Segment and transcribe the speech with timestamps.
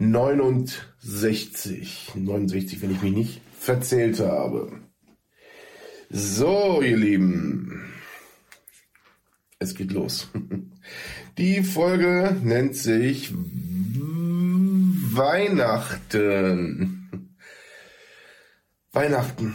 [0.00, 2.12] 69.
[2.14, 4.80] 69, wenn ich mich nicht verzählt habe.
[6.08, 7.92] So, ihr Lieben.
[9.58, 10.28] Es geht los.
[11.38, 13.34] Die Folge nennt sich
[15.12, 17.28] Weihnachten.
[18.92, 19.54] Weihnachten.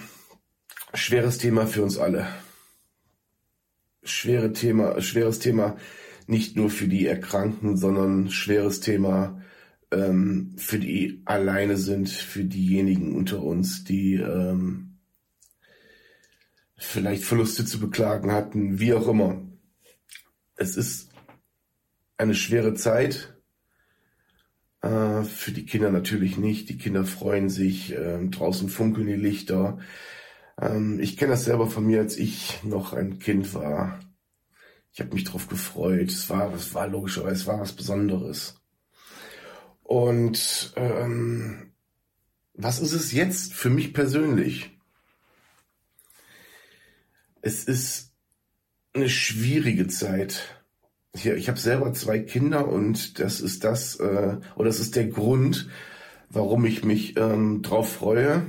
[0.93, 2.27] Schweres Thema für uns alle.
[4.03, 5.75] Schwere Thema, schweres Thema
[6.27, 9.41] nicht nur für die Erkrankten, sondern schweres Thema
[9.91, 14.97] ähm, für die alleine sind, für diejenigen unter uns, die ähm,
[16.77, 19.41] vielleicht Verluste zu beklagen hatten, wie auch immer.
[20.55, 21.09] Es ist
[22.17, 23.35] eine schwere Zeit.
[24.81, 26.69] Äh, für die Kinder natürlich nicht.
[26.69, 29.79] Die Kinder freuen sich, äh, draußen funkeln die Lichter.
[30.61, 33.99] Ähm, ich kenne das selber von mir, als ich noch ein Kind war.
[34.93, 36.09] Ich habe mich darauf gefreut.
[36.09, 38.61] Es war, es war logischerweise, es war was Besonderes.
[39.85, 41.71] Und ähm,
[42.55, 44.71] was ist es jetzt für mich persönlich?
[47.43, 48.11] Es ist
[48.93, 50.65] eine schwierige Zeit.
[51.13, 55.05] Ich, ich habe selber zwei Kinder und das ist das, äh, oder das ist der
[55.05, 55.69] Grund,
[56.29, 58.47] warum ich mich ähm, drauf freue.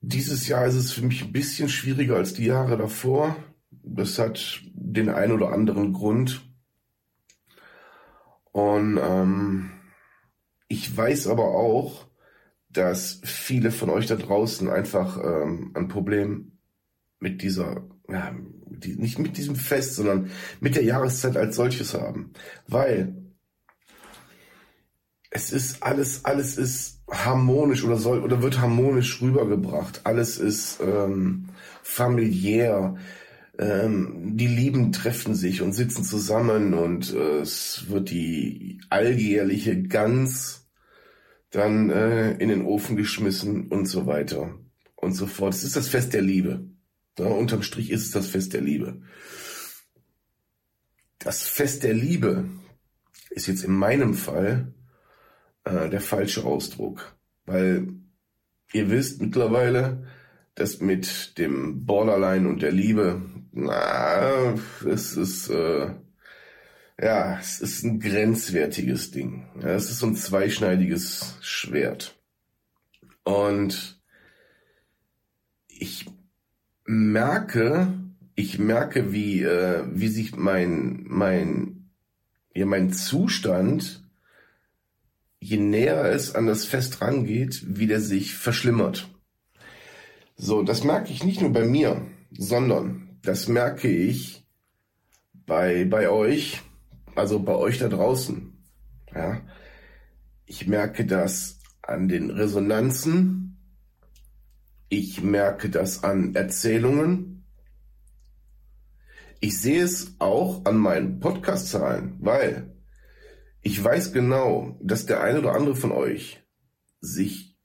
[0.00, 3.36] Dieses Jahr ist es für mich ein bisschen schwieriger als die Jahre davor.
[3.70, 6.42] Das hat den ein oder anderen Grund.
[8.54, 9.70] Und ähm,
[10.68, 12.06] ich weiß aber auch,
[12.70, 16.52] dass viele von euch da draußen einfach ähm, ein Problem
[17.18, 18.32] mit dieser, ja,
[18.68, 20.30] die, nicht mit diesem Fest, sondern
[20.60, 22.32] mit der Jahreszeit als solches haben.
[22.68, 23.16] Weil
[25.30, 30.02] es ist alles, alles ist harmonisch oder soll oder wird harmonisch rübergebracht.
[30.04, 31.48] Alles ist ähm,
[31.82, 32.94] familiär
[33.58, 40.68] ähm, die Lieben treffen sich und sitzen zusammen und äh, es wird die alljährliche Gans
[41.50, 44.58] dann äh, in den Ofen geschmissen und so weiter
[44.96, 45.54] und so fort.
[45.54, 46.68] Es ist das Fest der Liebe.
[47.18, 49.02] Ja, unterm Strich ist es das Fest der Liebe.
[51.20, 52.48] Das Fest der Liebe
[53.30, 54.74] ist jetzt in meinem Fall
[55.62, 57.16] äh, der falsche Ausdruck,
[57.46, 57.88] weil
[58.72, 60.08] ihr wisst mittlerweile,
[60.56, 63.22] dass mit dem Borderline und der Liebe
[63.54, 64.54] na,
[64.84, 65.94] es ist, äh,
[67.00, 69.46] ja, es ist ein grenzwertiges Ding.
[69.60, 72.16] Ja, es ist so ein zweischneidiges Schwert.
[73.22, 74.00] Und
[75.68, 76.06] ich
[76.84, 77.94] merke,
[78.34, 81.90] ich merke, wie, äh, wie sich mein, mein,
[82.54, 84.02] ja, mein Zustand,
[85.38, 89.08] je näher es an das Fest rangeht, wie der sich verschlimmert.
[90.36, 94.46] So, das merke ich nicht nur bei mir, sondern das merke ich
[95.46, 96.62] bei, bei euch,
[97.14, 98.52] also bei euch da draußen.
[99.14, 99.40] Ja.
[100.46, 103.56] Ich merke das an den Resonanzen.
[104.88, 107.44] Ich merke das an Erzählungen.
[109.40, 112.74] Ich sehe es auch an meinen Podcast-Zahlen, weil
[113.60, 116.42] ich weiß genau, dass der eine oder andere von euch
[117.00, 117.58] sich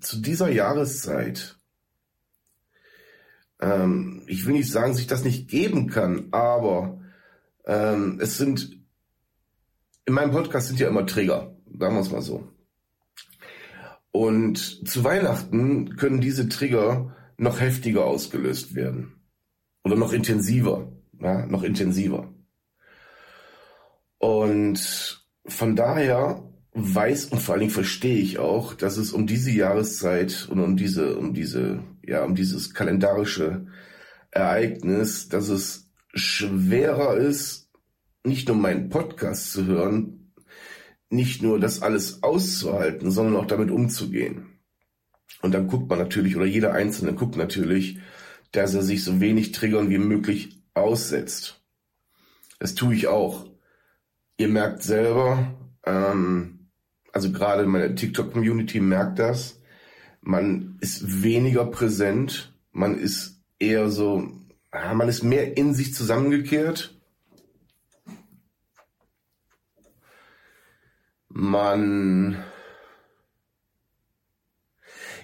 [0.00, 1.53] zu dieser Jahreszeit
[3.64, 7.00] ähm, ich will nicht sagen, sich das nicht geben kann, aber
[7.66, 8.78] ähm, es sind,
[10.04, 12.46] in meinem Podcast sind ja immer Trigger, sagen wir es mal so.
[14.12, 19.20] Und zu Weihnachten können diese Trigger noch heftiger ausgelöst werden.
[19.82, 20.92] Oder noch intensiver.
[21.20, 22.32] Ja, noch intensiver.
[24.18, 29.50] Und von daher weiß und vor allen Dingen verstehe ich auch, dass es um diese
[29.50, 33.66] Jahreszeit und um diese, um diese, ja, um dieses kalendarische
[34.30, 37.70] Ereignis, dass es schwerer ist,
[38.24, 40.32] nicht nur meinen Podcast zu hören,
[41.10, 44.58] nicht nur das alles auszuhalten, sondern auch damit umzugehen.
[45.42, 47.98] Und dann guckt man natürlich, oder jeder Einzelne guckt natürlich,
[48.52, 51.62] dass er sich so wenig Triggern wie möglich aussetzt.
[52.58, 53.46] Das tue ich auch.
[54.38, 55.54] Ihr merkt selber,
[55.84, 56.70] ähm,
[57.12, 59.60] also gerade meine TikTok-Community merkt das.
[60.26, 64.26] Man ist weniger präsent, man ist eher so,
[64.72, 66.98] man ist mehr in sich zusammengekehrt.
[71.28, 72.42] Man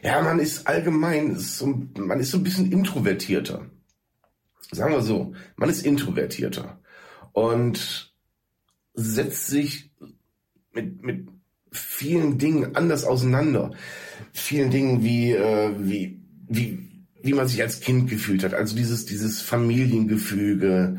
[0.03, 3.71] ja, man ist allgemein, ist so, man ist so ein bisschen introvertierter.
[4.71, 6.79] Sagen wir so, man ist introvertierter
[7.33, 8.15] und
[8.95, 9.91] setzt sich
[10.73, 11.29] mit, mit
[11.73, 13.73] vielen Dingen anders auseinander.
[14.33, 16.91] Vielen Dingen wie, äh, wie, wie,
[17.23, 18.55] wie man sich als Kind gefühlt hat.
[18.55, 20.99] Also dieses, dieses Familiengefüge,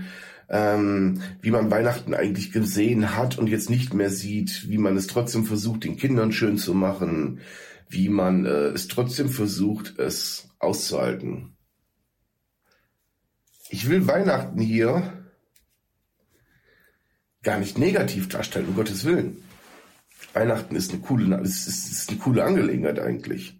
[0.49, 5.07] ähm, wie man Weihnachten eigentlich gesehen hat und jetzt nicht mehr sieht, wie man es
[5.07, 7.39] trotzdem versucht, den Kindern schön zu machen,
[7.87, 11.55] wie man äh, es trotzdem versucht, es auszuhalten.
[13.69, 15.13] Ich will Weihnachten hier
[17.43, 19.43] gar nicht negativ darstellen, um Gottes Willen.
[20.33, 23.59] Weihnachten ist eine coole, ist, ist, ist eine coole Angelegenheit eigentlich.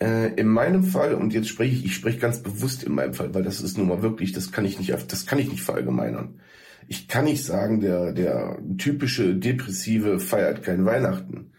[0.00, 3.34] Äh, in meinem Fall, und jetzt spreche ich, ich spreche ganz bewusst in meinem Fall,
[3.34, 6.40] weil das ist nun mal wirklich, das kann ich nicht, das kann ich nicht verallgemeinern.
[6.88, 11.52] Ich kann nicht sagen, der, der typische Depressive feiert kein Weihnachten.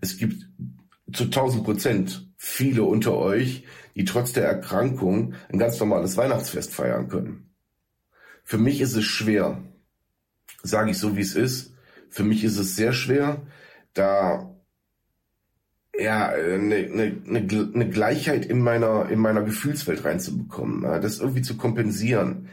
[0.00, 0.48] Es gibt
[1.12, 3.64] zu 1000 Prozent viele unter euch,
[3.96, 7.50] die trotz der Erkrankung ein ganz normales Weihnachtsfest feiern können.
[8.44, 9.62] Für mich ist es schwer,
[10.62, 11.69] sage ich so, wie es ist.
[12.10, 13.40] Für mich ist es sehr schwer,
[13.94, 14.54] da
[15.98, 22.48] ja eine, eine, eine Gleichheit in meiner in meiner Gefühlswelt reinzubekommen, das irgendwie zu kompensieren,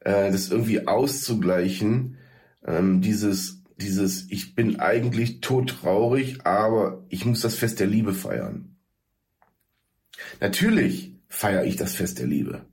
[0.00, 2.18] äh, das irgendwie auszugleichen,
[2.66, 8.76] ähm, dieses dieses ich bin eigentlich todtraurig, aber ich muss das Fest der Liebe feiern.
[10.40, 12.66] Natürlich feiere ich das Fest der Liebe.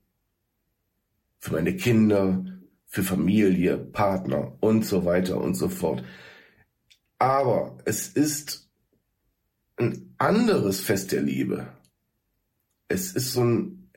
[1.40, 2.44] Für meine Kinder,
[2.96, 6.02] für Familie, Partner und so weiter und so fort.
[7.20, 8.70] Aber es ist
[9.76, 11.68] ein anderes Fest der Liebe.
[12.88, 13.92] Es ist so ein,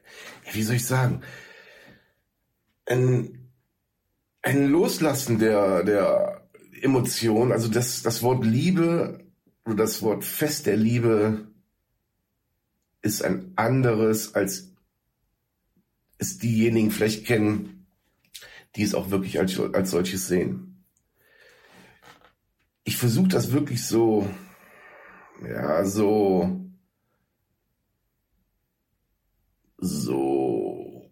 [0.50, 1.21] wie soll ich sagen,
[2.87, 3.53] ein,
[4.43, 6.49] ein Loslassen der, der
[6.83, 7.53] Emotion.
[7.53, 9.25] Also das, das Wort Liebe
[9.65, 11.53] oder das Wort Fest der Liebe
[13.03, 14.75] ist ein anderes, als
[16.19, 17.77] es diejenigen vielleicht kennen,
[18.78, 20.84] die es auch wirklich als, als solches sehen.
[22.84, 24.30] Ich versuche das wirklich so,
[25.44, 26.64] ja, so,
[29.78, 31.10] so,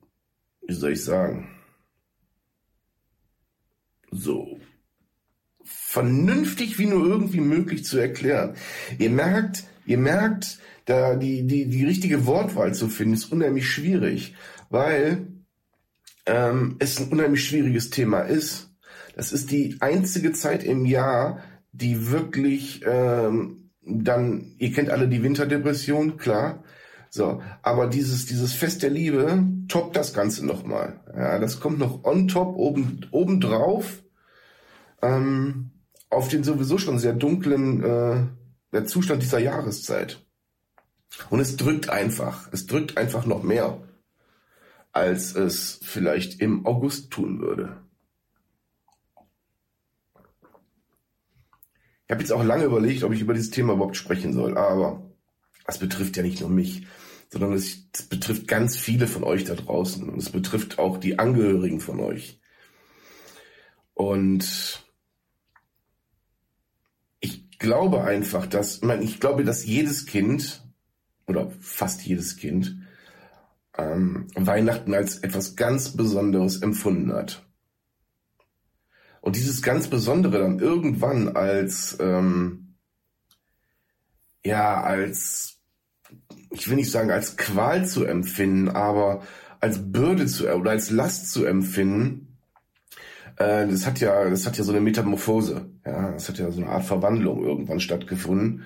[0.66, 1.48] wie soll ich sagen,
[4.12, 4.60] so
[5.64, 8.54] vernünftig wie nur irgendwie möglich zu erklären.
[8.98, 14.36] Ihr merkt, ihr merkt, da die, die, die richtige Wortwahl zu finden, ist unheimlich schwierig,
[14.70, 15.36] weil
[16.26, 18.70] ähm, es ein unheimlich schwieriges Thema ist.
[19.14, 21.40] Das ist die einzige Zeit im Jahr,
[21.73, 26.64] die wirklich ähm, dann, ihr kennt alle die Winterdepression, klar.
[27.08, 31.00] So, aber dieses, dieses Fest der Liebe toppt das Ganze nochmal.
[31.17, 34.02] Ja, das kommt noch on top, oben, oben drauf,
[35.02, 35.70] ähm,
[36.11, 38.26] auf den sowieso schon sehr dunklen äh,
[38.73, 40.26] der Zustand dieser Jahreszeit.
[41.31, 43.81] Und es drückt einfach, es drückt einfach noch mehr
[44.96, 47.76] als es vielleicht im August tun würde.
[52.06, 55.10] Ich habe jetzt auch lange überlegt, ob ich über dieses Thema überhaupt sprechen soll, aber
[55.66, 56.87] es betrifft ja nicht nur mich,
[57.28, 61.81] sondern es, betrifft ganz viele von euch da draußen und es betrifft auch die Angehörigen
[61.81, 62.40] von euch.
[63.92, 64.82] Und
[67.20, 70.64] ich glaube einfach, dass, ich glaube, dass jedes Kind
[71.26, 72.86] oder fast jedes Kind
[73.78, 77.47] ähm, Weihnachten als etwas ganz Besonderes empfunden hat.
[79.21, 82.75] Und dieses ganz Besondere dann irgendwann als, ähm,
[84.45, 85.59] ja, als,
[86.50, 89.23] ich will nicht sagen als Qual zu empfinden, aber
[89.61, 92.38] als Bürde zu, oder als Last zu empfinden,
[93.37, 96.61] äh, das hat ja, das hat ja so eine Metamorphose, ja, das hat ja so
[96.61, 98.64] eine Art Verwandlung irgendwann stattgefunden.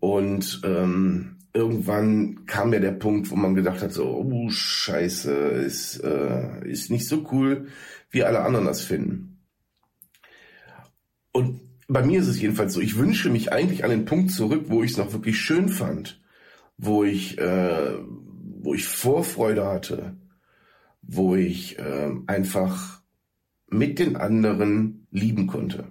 [0.00, 6.02] Und ähm, irgendwann kam ja der Punkt, wo man gedacht hat, so, oh Scheiße, ist,
[6.04, 7.68] äh, ist nicht so cool,
[8.10, 9.40] wie alle anderen das finden.
[11.32, 14.66] Und bei mir ist es jedenfalls so, ich wünsche mich eigentlich an den Punkt zurück,
[14.68, 16.20] wo ich es noch wirklich schön fand,
[16.76, 17.94] wo ich, äh,
[18.60, 20.16] wo ich Vorfreude hatte,
[21.02, 23.02] wo ich äh, einfach
[23.68, 25.86] mit den anderen lieben konnte.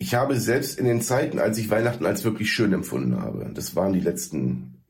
[0.00, 3.76] Ich habe selbst in den Zeiten, als ich Weihnachten als wirklich schön empfunden habe, das
[3.76, 4.82] waren die letzten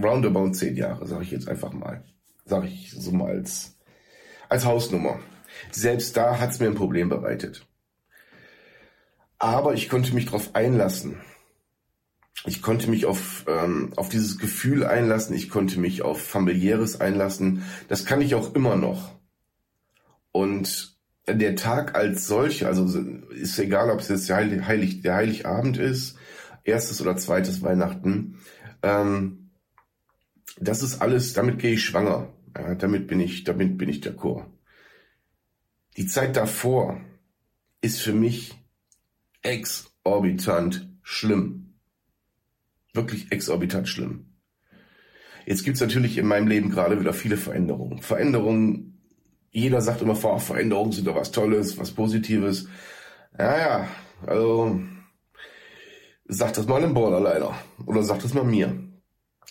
[0.00, 2.04] roundabout zehn Jahre, sage ich jetzt einfach mal,
[2.44, 3.76] sage ich so mal als,
[4.48, 5.18] als Hausnummer.
[5.72, 7.66] Selbst da hat es mir ein Problem bereitet.
[9.40, 11.16] Aber ich konnte mich darauf einlassen.
[12.46, 15.34] Ich konnte mich auf, ähm, auf dieses Gefühl einlassen.
[15.34, 17.64] Ich konnte mich auf familiäres einlassen.
[17.88, 19.16] Das kann ich auch immer noch.
[20.30, 20.93] Und
[21.26, 22.86] der Tag als solcher, also
[23.30, 26.16] ist egal, ob es jetzt der, Heilig, der Heiligabend ist,
[26.64, 28.38] erstes oder zweites Weihnachten,
[28.82, 29.50] ähm,
[30.58, 32.32] das ist alles, damit gehe ich schwanger.
[32.56, 34.50] Ja, damit bin ich, damit bin ich der Chor.
[35.96, 37.00] Die Zeit davor
[37.80, 38.54] ist für mich
[39.42, 41.74] exorbitant schlimm.
[42.92, 44.34] Wirklich exorbitant schlimm.
[45.46, 48.00] Jetzt gibt's natürlich in meinem Leben gerade wieder viele Veränderungen.
[48.00, 48.93] Veränderungen,
[49.54, 52.66] jeder sagt immer vor, Veränderungen sind doch was Tolles, was Positives.
[53.38, 53.88] Ja, ja,
[54.26, 54.80] also
[56.26, 57.54] sagt das mal einem Borderliner
[57.86, 58.76] oder sagt das mal mir.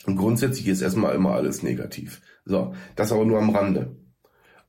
[0.05, 2.21] Und grundsätzlich ist erstmal immer alles negativ.
[2.43, 3.95] So, das aber nur am Rande.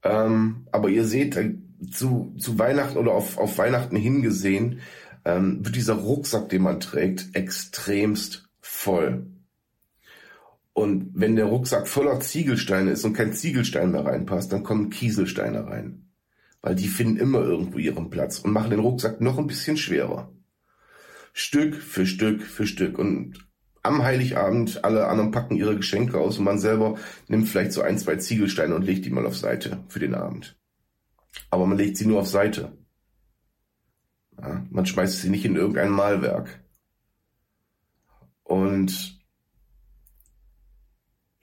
[0.05, 1.57] Ähm, aber ihr seht, äh,
[1.91, 4.81] zu, zu Weihnachten oder auf, auf Weihnachten hingesehen,
[5.25, 9.27] ähm, wird dieser Rucksack, den man trägt, extremst voll.
[10.75, 15.67] Und wenn der Rucksack voller Ziegelsteine ist und kein Ziegelstein mehr reinpasst, dann kommen Kieselsteine
[15.67, 16.11] rein.
[16.63, 20.33] Weil die finden immer irgendwo ihren Platz und machen den Rucksack noch ein bisschen schwerer.
[21.33, 22.99] Stück für Stück für Stück.
[22.99, 23.47] Und
[23.85, 27.99] am Heiligabend, alle anderen packen ihre Geschenke aus und man selber nimmt vielleicht so ein,
[27.99, 30.59] zwei Ziegelsteine und legt die mal auf Seite für den Abend.
[31.51, 32.77] Aber man legt sie nur auf Seite.
[34.41, 36.65] Ja, man schmeißt sie nicht in irgendein Malwerk.
[38.43, 39.24] Und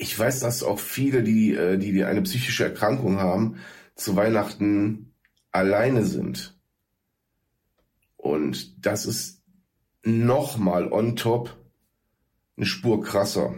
[0.02, 3.58] ich weiß, dass auch viele, die, äh, die, die eine psychische Erkrankung haben,
[3.94, 5.14] zu Weihnachten
[5.52, 6.60] alleine sind.
[8.18, 9.44] Und das ist
[10.04, 11.56] nochmal on top
[12.58, 13.54] eine Spur krasser.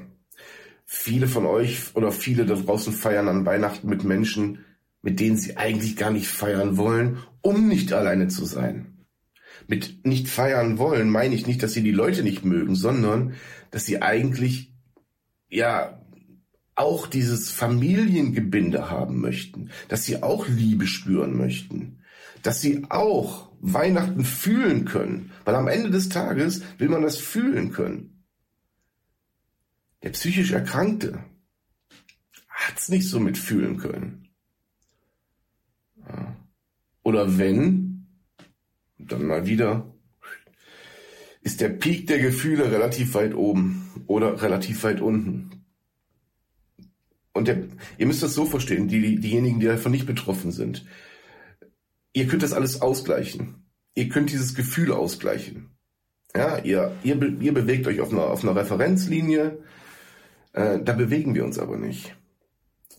[0.85, 4.65] Viele von euch oder viele da draußen feiern an Weihnachten mit Menschen,
[5.01, 9.05] mit denen sie eigentlich gar nicht feiern wollen, um nicht alleine zu sein.
[9.67, 13.35] Mit nicht feiern wollen meine ich nicht, dass sie die Leute nicht mögen, sondern
[13.71, 14.73] dass sie eigentlich
[15.49, 16.02] ja
[16.75, 21.99] auch dieses Familiengebinde haben möchten, dass sie auch Liebe spüren möchten,
[22.41, 27.71] dass sie auch Weihnachten fühlen können, weil am Ende des Tages will man das fühlen
[27.71, 28.23] können.
[30.03, 31.23] Der psychisch Erkrankte
[32.49, 34.29] hat's nicht so mitfühlen können.
[37.03, 38.07] Oder wenn,
[38.97, 39.93] dann mal wieder,
[41.41, 45.62] ist der Peak der Gefühle relativ weit oben oder relativ weit unten.
[47.43, 47.57] Und der,
[47.97, 50.85] ihr müsst das so verstehen, die, diejenigen, die davon nicht betroffen sind.
[52.13, 53.65] Ihr könnt das alles ausgleichen.
[53.95, 55.71] Ihr könnt dieses Gefühl ausgleichen.
[56.33, 59.57] Ja, ihr, ihr, ihr bewegt euch auf einer, auf einer Referenzlinie.
[60.53, 62.15] Äh, da bewegen wir uns aber nicht.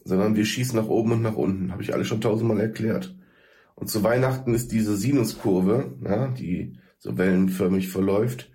[0.04, 1.72] Sondern wir schießen nach oben und nach unten.
[1.72, 3.16] Habe ich alles schon tausendmal erklärt.
[3.76, 8.52] Und zu Weihnachten ist diese Sinuskurve, ja, die so wellenförmig verläuft,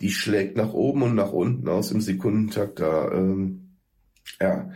[0.00, 2.80] die schlägt nach oben und nach unten aus im Sekundentakt.
[2.80, 3.76] Da, ähm,
[4.40, 4.72] ja,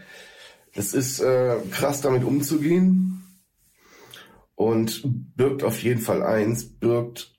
[0.75, 3.23] es ist äh, krass, damit umzugehen
[4.55, 5.03] und
[5.37, 7.35] birgt auf jeden Fall eins, birgt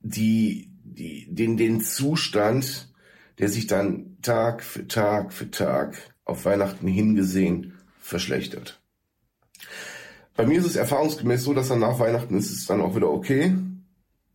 [0.00, 2.92] die, die, den, den Zustand,
[3.38, 8.80] der sich dann Tag für Tag für Tag auf Weihnachten hingesehen verschlechtert.
[10.36, 13.10] Bei mir ist es erfahrungsgemäß so, dass dann nach Weihnachten ist es dann auch wieder
[13.10, 13.56] okay.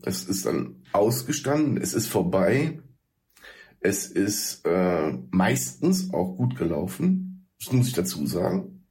[0.04, 2.80] Es ist dann ausgestanden, es ist vorbei.
[3.80, 7.27] Es ist äh, meistens auch gut gelaufen.
[7.60, 8.86] Das muss ich dazu sagen.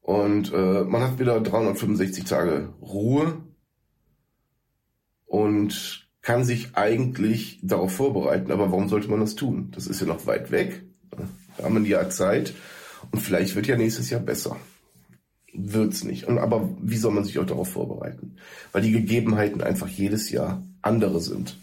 [0.00, 3.42] Und äh, man hat wieder 365 Tage Ruhe
[5.26, 8.50] und kann sich eigentlich darauf vorbereiten.
[8.50, 9.70] Aber warum sollte man das tun?
[9.72, 10.82] Das ist ja noch weit weg.
[11.56, 12.54] Da haben wir ein Jahr Zeit
[13.10, 14.56] und vielleicht wird ja nächstes Jahr besser.
[15.52, 16.26] Wird's nicht.
[16.26, 18.36] Und, aber wie soll man sich auch darauf vorbereiten?
[18.72, 21.56] Weil die Gegebenheiten einfach jedes Jahr andere sind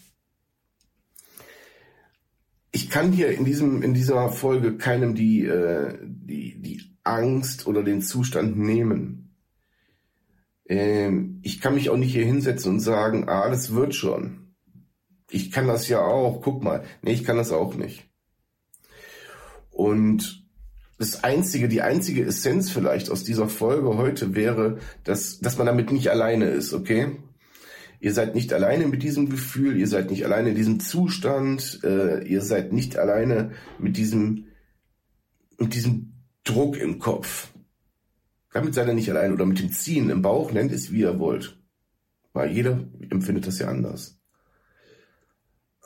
[2.78, 7.82] ich kann hier in diesem in dieser Folge keinem die äh, die die Angst oder
[7.82, 9.36] den Zustand nehmen.
[10.70, 14.54] Ähm, ich kann mich auch nicht hier hinsetzen und sagen, ah, das wird schon.
[15.32, 16.42] Ich kann das ja auch.
[16.44, 18.08] Guck mal, nee, ich kann das auch nicht.
[19.72, 20.46] Und
[21.00, 25.92] das einzige, die einzige Essenz vielleicht aus dieser Folge heute wäre, dass dass man damit
[25.92, 27.18] nicht alleine ist, okay?
[28.00, 32.24] Ihr seid nicht alleine mit diesem Gefühl, ihr seid nicht alleine in diesem Zustand, äh,
[32.28, 34.46] ihr seid nicht alleine mit diesem,
[35.58, 36.14] mit diesem
[36.44, 37.52] Druck im Kopf.
[38.54, 41.20] Damit seid ihr nicht alleine oder mit dem Ziehen im Bauch, nennt es wie ihr
[41.20, 41.60] wollt.
[42.34, 44.20] Weil jeder empfindet das ja anders.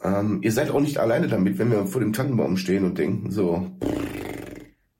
[0.03, 3.31] Ähm, ihr seid auch nicht alleine damit, wenn wir vor dem Tannenbaum stehen und denken
[3.31, 3.71] so,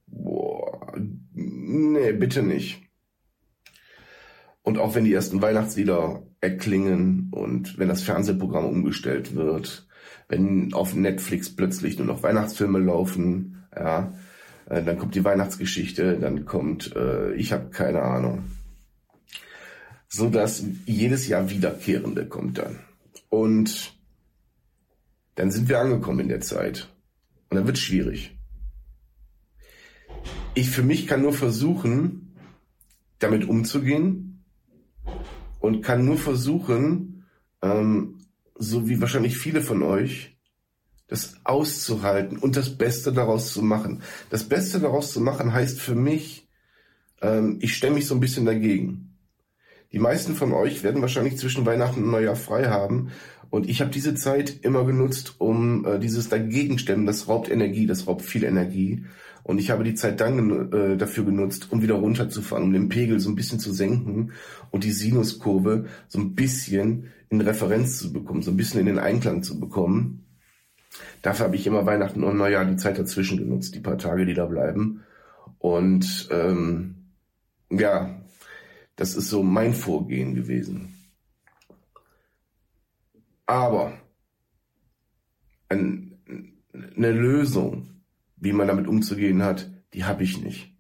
[0.08, 0.96] boah,
[1.34, 2.84] nee, bitte nicht.
[4.62, 9.88] Und auch wenn die ersten Weihnachtslieder erklingen und wenn das Fernsehprogramm umgestellt wird,
[10.28, 14.12] wenn auf Netflix plötzlich nur noch Weihnachtsfilme laufen, ja,
[14.66, 18.44] äh, dann kommt die Weihnachtsgeschichte, dann kommt, äh, ich habe keine Ahnung.
[20.14, 22.80] so dass jedes Jahr wiederkehrende kommt dann.
[23.30, 23.94] Und
[25.36, 26.90] dann sind wir angekommen in der Zeit.
[27.50, 28.38] Und dann wird schwierig.
[30.54, 32.36] Ich für mich kann nur versuchen,
[33.20, 34.31] damit umzugehen
[35.62, 37.24] und kann nur versuchen,
[37.62, 38.18] ähm,
[38.56, 40.38] so wie wahrscheinlich viele von euch,
[41.08, 44.02] das auszuhalten und das Beste daraus zu machen.
[44.30, 46.50] Das Beste daraus zu machen heißt für mich,
[47.22, 49.18] ähm, ich stemme mich so ein bisschen dagegen.
[49.92, 53.12] Die meisten von euch werden wahrscheinlich zwischen Weihnachten und Neujahr frei haben.
[53.50, 58.08] Und ich habe diese Zeit immer genutzt, um äh, dieses Dagegenstemmen, das raubt Energie, das
[58.08, 59.04] raubt viel Energie.
[59.44, 63.20] Und ich habe die Zeit dann äh, dafür genutzt, um wieder runterzufahren, um den Pegel
[63.20, 64.32] so ein bisschen zu senken
[64.70, 69.00] und die Sinuskurve so ein bisschen in Referenz zu bekommen, so ein bisschen in den
[69.00, 70.26] Einklang zu bekommen.
[71.22, 74.34] Dafür habe ich immer Weihnachten und Neujahr die Zeit dazwischen genutzt, die paar Tage, die
[74.34, 75.04] da bleiben.
[75.60, 76.96] Und ähm,
[77.70, 78.22] ja,
[78.96, 80.96] das ist so mein Vorgehen gewesen.
[83.46, 83.94] Aber
[85.70, 86.20] ein,
[86.96, 87.91] eine Lösung,
[88.42, 90.76] wie man damit umzugehen hat, die habe ich nicht.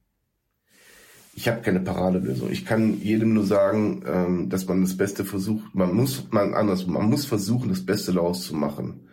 [1.34, 2.51] Ich habe keine Paradelösung.
[2.51, 5.74] Ich kann jedem nur sagen, ähm, dass man das Beste versucht.
[5.74, 9.08] Man muss, man anders, man muss versuchen, das Beste daraus zu machen.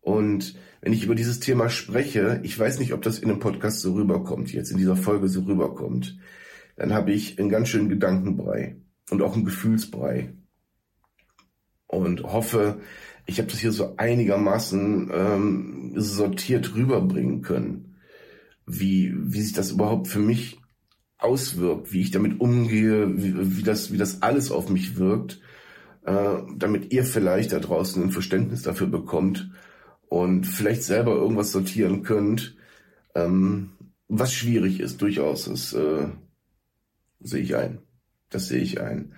[0.00, 3.80] Und wenn ich über dieses Thema spreche, ich weiß nicht, ob das in einem Podcast
[3.80, 6.16] so rüberkommt, jetzt in dieser Folge so rüberkommt
[6.80, 8.76] dann habe ich einen ganz schönen Gedankenbrei
[9.10, 10.32] und auch einen Gefühlsbrei.
[11.86, 12.80] Und hoffe,
[13.30, 17.96] ich habe das hier so einigermaßen ähm, sortiert rüberbringen können,
[18.66, 20.60] wie, wie sich das überhaupt für mich
[21.18, 25.40] auswirkt, wie ich damit umgehe, wie, wie, das, wie das alles auf mich wirkt,
[26.04, 29.50] äh, damit ihr vielleicht da draußen ein Verständnis dafür bekommt
[30.08, 32.56] und vielleicht selber irgendwas sortieren könnt,
[33.14, 33.70] ähm,
[34.08, 35.46] was schwierig ist, durchaus.
[35.46, 36.08] Es, äh,
[37.20, 37.80] Sehe ich ein.
[38.30, 39.12] Das sehe ich ein.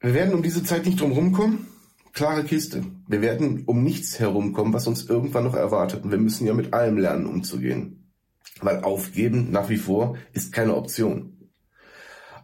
[0.00, 1.66] Wir werden um diese Zeit nicht drum rumkommen.
[2.12, 2.84] Klare Kiste.
[3.06, 6.04] Wir werden um nichts herumkommen, was uns irgendwann noch erwartet.
[6.04, 8.10] Und wir müssen ja mit allem lernen, umzugehen.
[8.60, 11.50] Weil aufgeben nach wie vor ist keine Option.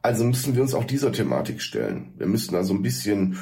[0.02, 2.14] Also müssen wir uns auch dieser Thematik stellen.
[2.16, 3.38] Wir müssen also ein bisschen,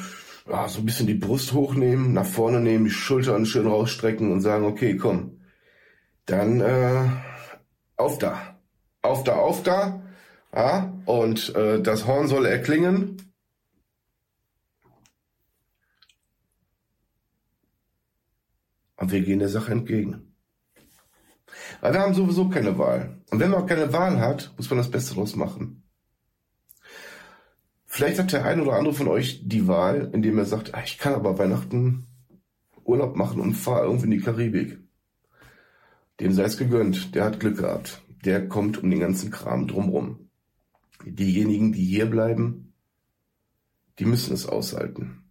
[0.49, 4.41] ja, so ein bisschen die Brust hochnehmen, nach vorne nehmen, die Schultern schön rausstrecken und
[4.41, 5.41] sagen, okay, komm,
[6.25, 7.07] dann äh,
[7.97, 8.55] auf da
[9.05, 10.01] auf da, auf da.
[10.53, 13.17] Ja, und äh, das Horn soll erklingen.
[19.05, 20.33] Und wir gehen der Sache entgegen.
[21.79, 23.21] Weil wir haben sowieso keine Wahl.
[23.29, 25.83] Und wenn man keine Wahl hat, muss man das Beste draus machen.
[27.85, 30.97] Vielleicht hat der ein oder andere von euch die Wahl, indem er sagt, ah, ich
[30.97, 32.07] kann aber Weihnachten
[32.83, 34.79] Urlaub machen und fahre irgendwie in die Karibik.
[36.19, 40.29] Dem sei es gegönnt, der hat Glück gehabt der kommt um den ganzen Kram drumrum.
[41.05, 42.73] Diejenigen, die hier bleiben,
[43.99, 45.23] die müssen es aushalten.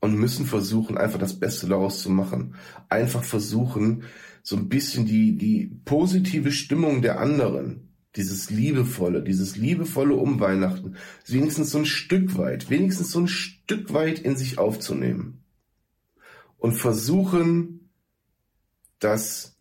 [0.00, 2.54] Und müssen versuchen, einfach das Beste daraus zu machen.
[2.88, 4.04] Einfach versuchen,
[4.42, 10.96] so ein bisschen die, die positive Stimmung der anderen, dieses liebevolle, dieses liebevolle um Weihnachten,
[11.26, 15.42] wenigstens so ein Stück weit, wenigstens so ein Stück weit in sich aufzunehmen.
[16.58, 17.90] Und versuchen,
[19.00, 19.58] das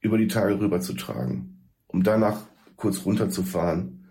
[0.00, 2.46] über die Tage rüberzutragen um danach
[2.76, 4.08] kurz runterzufahren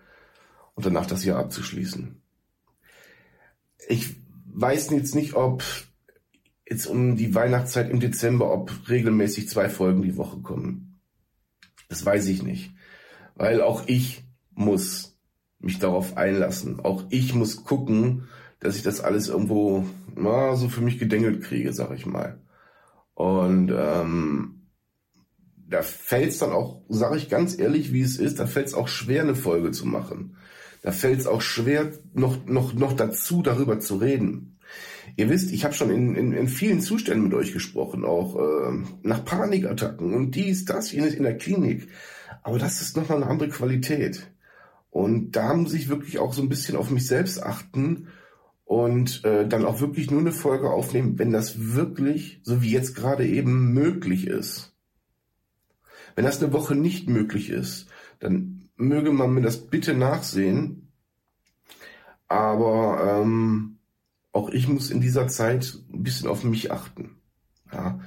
[0.76, 2.22] und danach das Jahr abzuschließen.
[3.88, 4.18] Ich
[4.60, 5.64] weiß jetzt nicht, ob
[6.70, 11.00] jetzt um die Weihnachtszeit im Dezember, ob regelmäßig zwei Folgen die Woche kommen.
[11.90, 12.72] Das weiß ich nicht.
[13.36, 15.18] Weil auch ich muss
[15.60, 16.80] mich darauf einlassen.
[16.80, 18.28] Auch ich muss gucken,
[18.60, 22.42] dass ich das alles irgendwo na, so für mich gedengelt kriege, sag ich mal.
[23.14, 24.68] Und ähm,
[25.56, 28.74] da fällt es dann auch, sage ich ganz ehrlich, wie es ist, da fällt es
[28.74, 30.38] auch schwer, eine Folge zu machen.
[30.88, 34.58] Da fällt es auch schwer, noch, noch, noch dazu darüber zu reden.
[35.18, 38.72] Ihr wisst, ich habe schon in, in, in vielen Zuständen mit euch gesprochen, auch äh,
[39.04, 41.90] nach Panikattacken und dies, das, jenes in der Klinik.
[42.42, 44.32] Aber das ist nochmal eine andere Qualität.
[44.90, 48.08] Und da muss ich wirklich auch so ein bisschen auf mich selbst achten
[48.64, 52.96] und äh, dann auch wirklich nur eine Folge aufnehmen, wenn das wirklich, so wie jetzt
[52.96, 54.77] gerade eben, möglich ist.
[56.18, 57.86] Wenn das eine Woche nicht möglich ist,
[58.20, 60.92] dann möge man mir das bitte nachsehen.
[62.28, 63.78] Aber ähm,
[64.32, 67.22] auch ich muss in dieser Zeit ein bisschen auf mich achten.
[67.72, 68.00] Ja.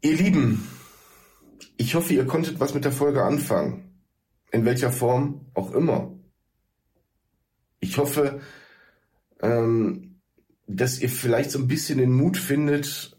[0.00, 0.66] Ihr Lieben,
[1.76, 3.94] ich hoffe, ihr konntet was mit der Folge anfangen.
[4.50, 6.12] In welcher Form auch immer.
[7.78, 8.40] Ich hoffe,
[9.40, 10.16] ähm,
[10.66, 13.13] dass ihr vielleicht so ein bisschen den Mut findet,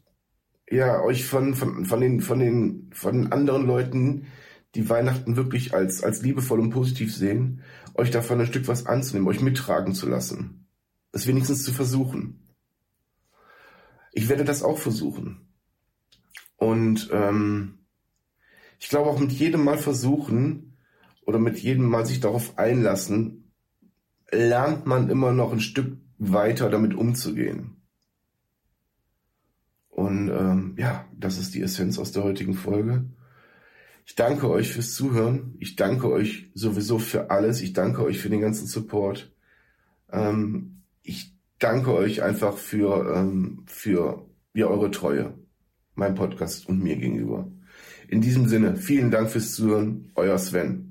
[0.70, 4.28] ja, euch von, von, von den, von den, von anderen Leuten,
[4.74, 7.62] die Weihnachten wirklich als, als liebevoll und positiv sehen,
[7.94, 10.68] euch davon ein Stück was anzunehmen, euch mittragen zu lassen.
[11.12, 12.42] Es wenigstens zu versuchen.
[14.12, 15.48] Ich werde das auch versuchen.
[16.58, 17.80] Und ähm,
[18.80, 20.78] ich glaube auch mit jedem Mal versuchen
[21.26, 23.52] oder mit jedem Mal sich darauf einlassen,
[24.32, 27.75] lernt man immer noch ein Stück weiter damit umzugehen.
[30.16, 33.04] Und ähm, ja, das ist die Essenz aus der heutigen Folge.
[34.06, 35.56] Ich danke euch fürs Zuhören.
[35.60, 37.62] Ich danke euch sowieso für alles.
[37.62, 39.34] Ich danke euch für den ganzen Support.
[40.12, 45.34] Ähm, ich danke euch einfach für, ähm, für ja, eure Treue,
[45.96, 47.52] mein Podcast und mir gegenüber.
[48.08, 50.12] In diesem Sinne, vielen Dank fürs Zuhören.
[50.16, 50.85] Euer Sven.